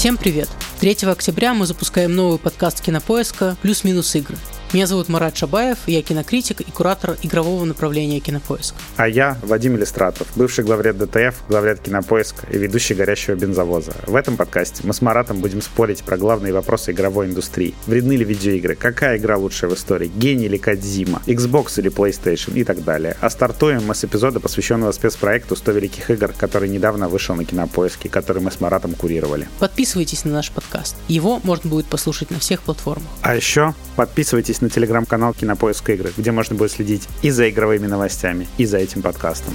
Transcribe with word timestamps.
Всем 0.00 0.16
привет! 0.16 0.48
3 0.80 0.96
октября 1.10 1.52
мы 1.52 1.66
запускаем 1.66 2.16
новый 2.16 2.38
подкаст 2.38 2.80
Кинопоиска 2.80 3.58
«Плюс-минус 3.60 4.16
игры». 4.16 4.38
Меня 4.72 4.86
зовут 4.86 5.08
Марат 5.08 5.36
Шабаев, 5.36 5.78
я 5.88 6.00
кинокритик 6.00 6.60
и 6.60 6.70
куратор 6.70 7.16
игрового 7.24 7.64
направления 7.64 8.20
Кинопоиск. 8.20 8.76
А 8.96 9.08
я 9.08 9.36
Вадим 9.42 9.76
Иллистратов, 9.76 10.28
бывший 10.36 10.62
главред 10.62 10.96
ДТФ, 10.96 11.34
главред 11.48 11.80
Кинопоиска 11.80 12.46
и 12.46 12.56
ведущий 12.56 12.94
«Горящего 12.94 13.34
бензовоза». 13.34 13.94
В 14.06 14.14
этом 14.14 14.36
подкасте 14.36 14.82
мы 14.84 14.94
с 14.94 15.02
Маратом 15.02 15.40
будем 15.40 15.60
спорить 15.60 16.04
про 16.04 16.16
главные 16.16 16.52
вопросы 16.52 16.92
игровой 16.92 17.26
индустрии. 17.26 17.74
Вредны 17.88 18.12
ли 18.12 18.24
видеоигры? 18.24 18.76
Какая 18.76 19.18
игра 19.18 19.36
лучшая 19.36 19.72
в 19.72 19.74
истории? 19.74 20.06
Гений 20.14 20.44
или 20.44 20.56
Кадзима? 20.56 21.20
Xbox 21.26 21.80
или 21.80 21.90
PlayStation? 21.90 22.56
И 22.56 22.62
так 22.62 22.84
далее. 22.84 23.16
А 23.20 23.28
стартуем 23.28 23.84
мы 23.84 23.96
с 23.96 24.04
эпизода, 24.04 24.38
посвященного 24.38 24.92
спецпроекту 24.92 25.56
«100 25.56 25.72
великих 25.72 26.10
игр», 26.10 26.32
который 26.38 26.68
недавно 26.68 27.08
вышел 27.08 27.34
на 27.34 27.44
Кинопоиске, 27.44 28.08
который 28.08 28.40
мы 28.40 28.52
с 28.52 28.60
Маратом 28.60 28.94
курировали. 28.94 29.48
Подписывайтесь 29.58 30.24
на 30.24 30.30
наш 30.30 30.52
подкаст. 30.52 30.94
Его 31.08 31.40
можно 31.42 31.68
будет 31.68 31.86
послушать 31.86 32.30
на 32.30 32.38
всех 32.38 32.62
платформах. 32.62 33.10
А 33.22 33.34
еще 33.34 33.74
подписывайтесь 33.96 34.59
подписывайтесь 34.60 34.62
на 34.62 34.70
телеграм-канал 34.70 35.34
Кинопоиск 35.34 35.90
игры, 35.90 36.12
где 36.16 36.30
можно 36.32 36.56
будет 36.56 36.72
следить 36.72 37.08
и 37.22 37.30
за 37.30 37.48
игровыми 37.48 37.86
новостями, 37.86 38.46
и 38.58 38.66
за 38.66 38.78
этим 38.78 39.02
подкастом. 39.02 39.54